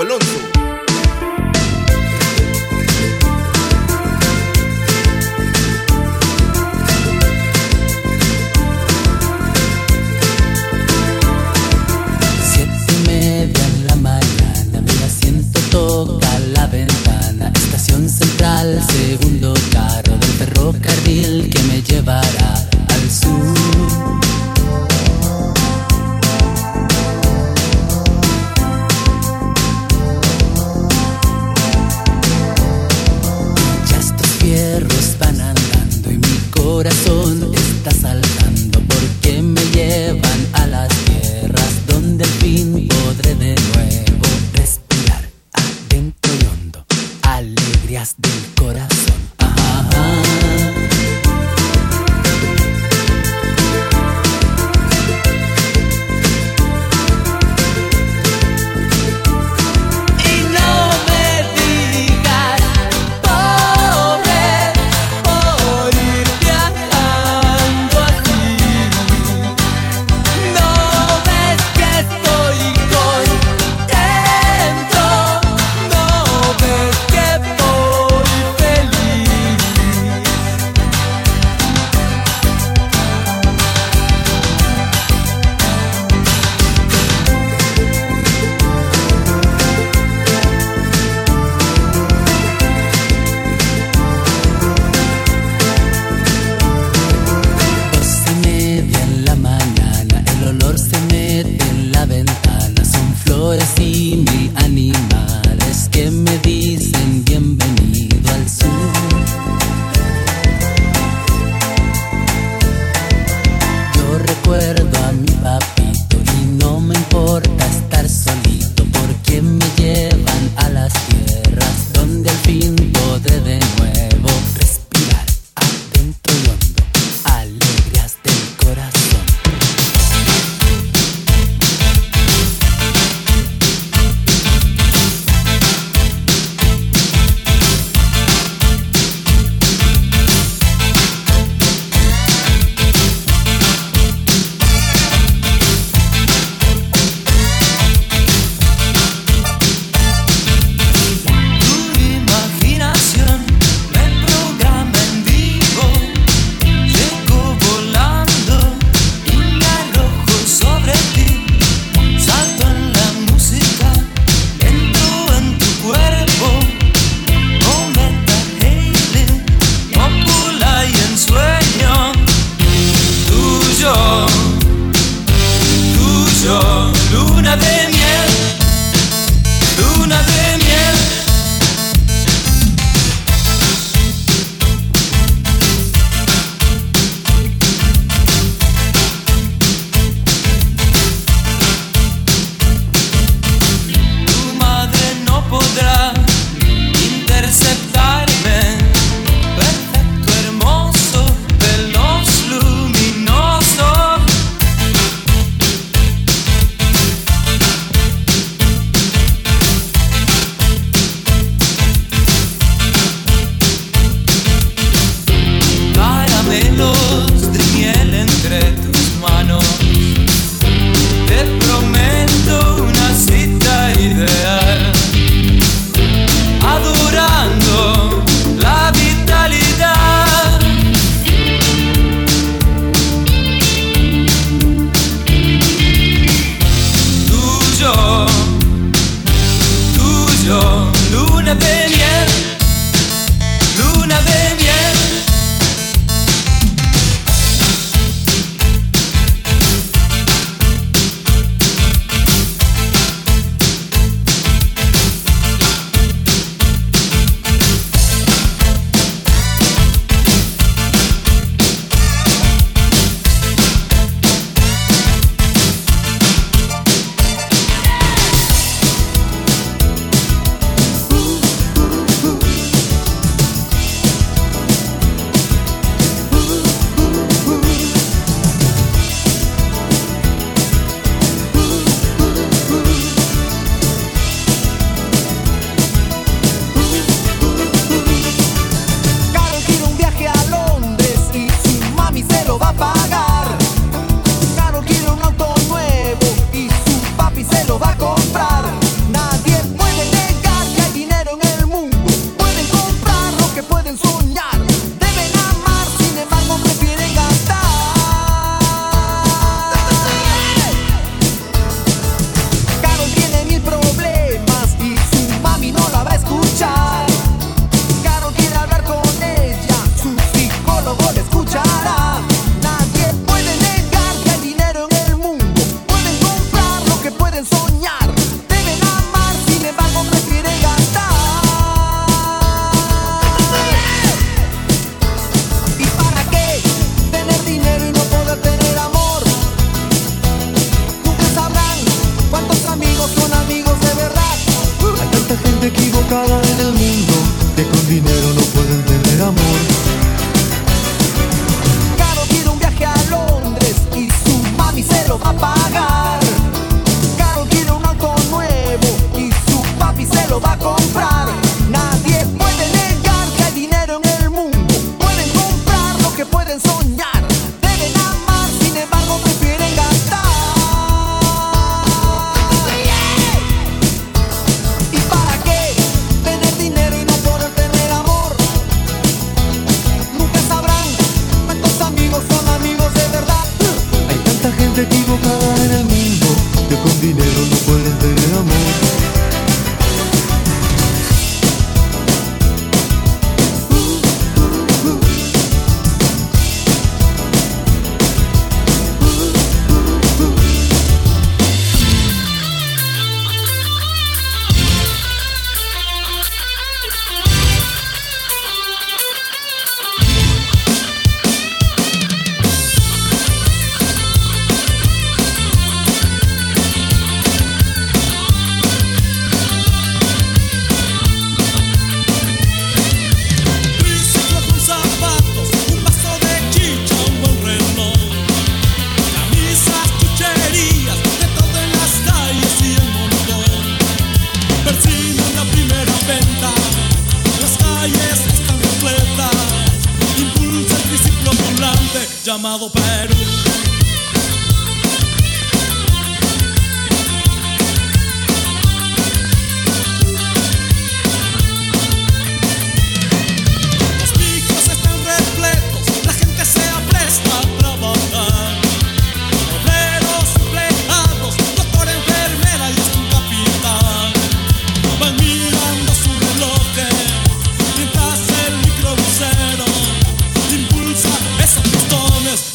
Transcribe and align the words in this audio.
Diego 0.00 0.29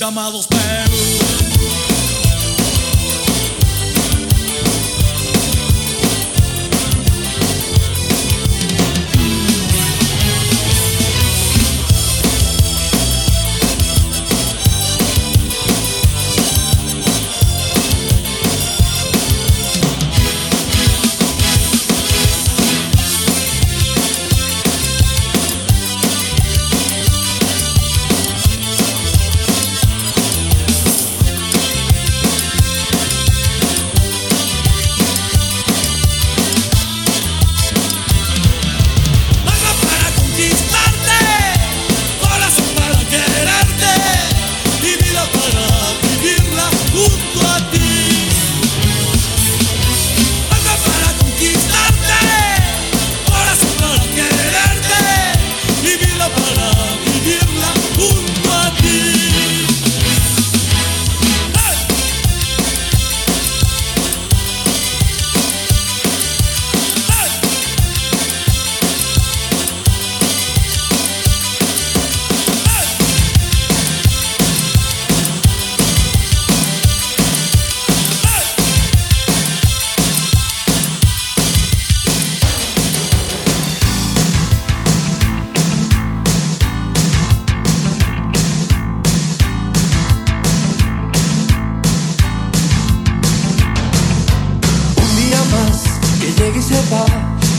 chamados 0.00 0.46
Perú. 0.46 1.19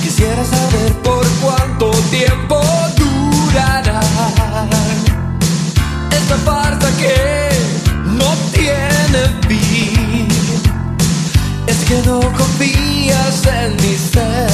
Quisiera 0.03 0.45
saber 0.45 0.93
por 1.01 1.25
cuánto 1.41 1.89
tiempo 2.11 2.61
durará 2.95 3.99
esta 6.11 6.37
farsa 6.45 6.87
que 6.97 7.49
no 8.05 8.31
tiene 8.53 9.21
fin. 9.47 10.27
Es 11.65 11.77
que 11.77 11.99
no 12.05 12.19
confías 12.19 13.43
en 13.47 13.75
mi 13.77 13.97
ser. 13.97 14.49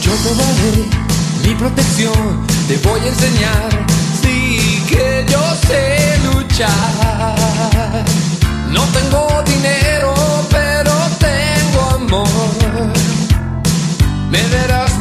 Yo 0.00 0.12
te 0.12 0.34
daré 0.36 0.88
mi 1.44 1.54
protección, 1.56 2.46
te 2.68 2.76
voy 2.88 3.00
a 3.00 3.08
enseñar, 3.08 3.68
sí 4.22 4.80
que 4.88 5.26
yo 5.28 5.42
sé 5.66 6.20
luchar. 6.22 6.74
No 8.74 8.82
tengo 8.88 9.42
dinero, 9.46 10.12
pero 10.50 10.92
tengo 11.20 11.80
amor. 11.94 12.92
Me 14.32 14.42
verás 14.48 14.93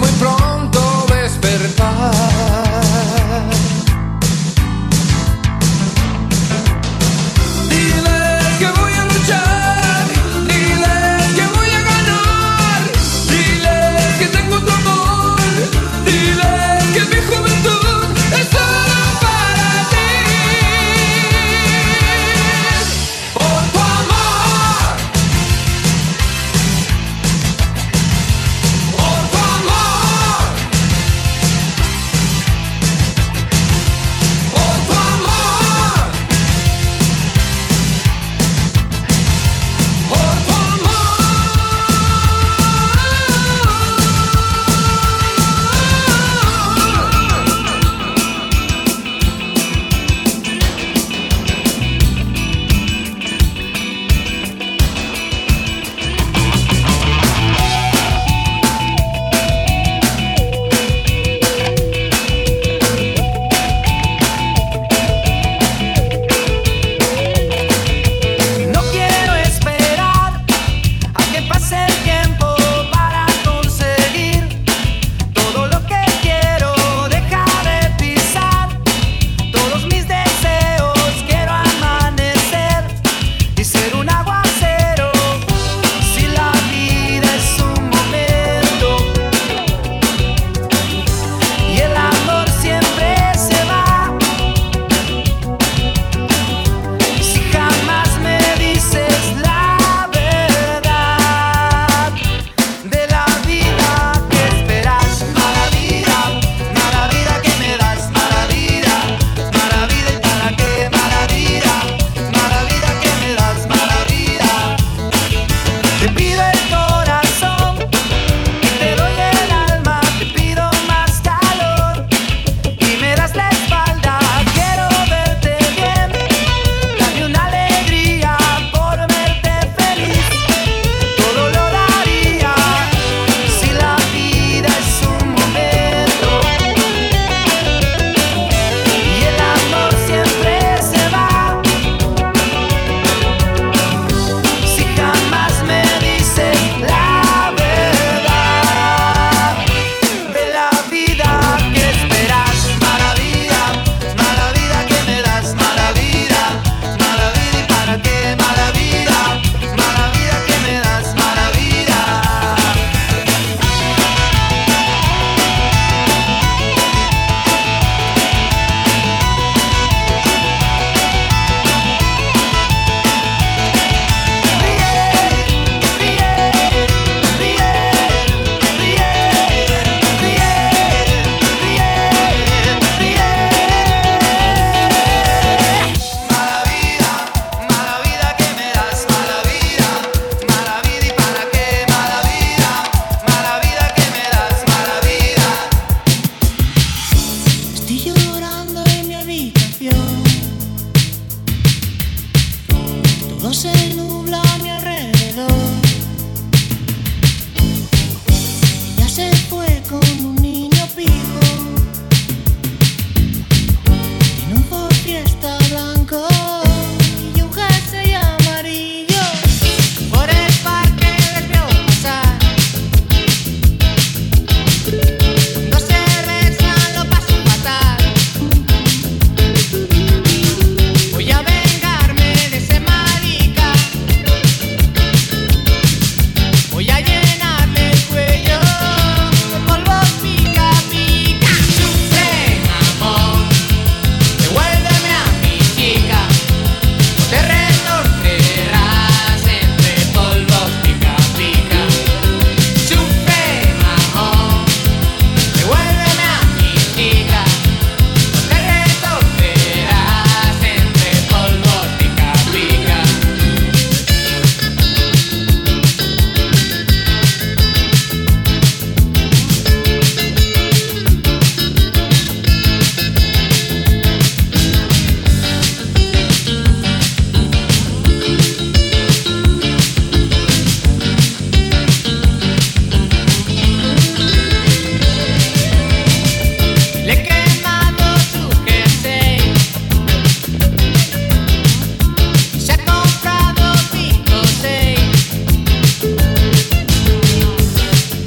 sei 203.54 204.13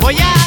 voy 0.07 0.15
a 0.21 0.46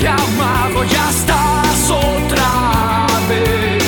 llamado, 0.00 0.84
ya 0.84 1.10
estás 1.10 1.90
otra 1.90 3.06
vez. 3.28 3.82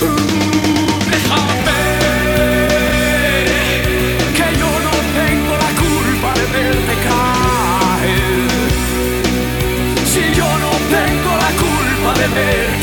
Mm, 0.00 1.10
déjame, 1.10 1.80
que 4.36 4.46
yo 4.60 4.70
no 4.86 4.94
tengo 5.18 5.52
la 5.64 5.70
culpa 5.82 6.28
de 6.38 6.44
verte 6.56 6.94
caer. 7.06 8.48
Si 10.12 10.22
yo 10.38 10.48
no 10.64 10.72
tengo 10.96 11.30
la 11.44 11.50
culpa 11.64 12.10
de 12.20 12.26
verte 12.28 12.73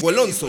Diego 0.00 0.08
Alonso. 0.08 0.48